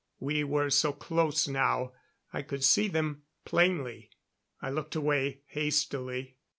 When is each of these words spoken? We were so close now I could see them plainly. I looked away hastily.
We 0.19 0.43
were 0.43 0.71
so 0.71 0.93
close 0.93 1.47
now 1.47 1.91
I 2.33 2.41
could 2.41 2.63
see 2.63 2.87
them 2.87 3.21
plainly. 3.45 4.09
I 4.59 4.71
looked 4.71 4.95
away 4.95 5.41
hastily. 5.45 6.37